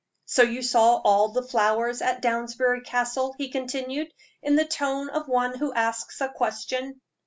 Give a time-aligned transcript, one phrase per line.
[0.25, 5.27] "So you saw all the flowers at Downsbury Castle?" he continued, in the tone of
[5.27, 6.99] one who asks a question.